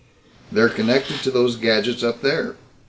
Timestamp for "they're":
0.51-0.67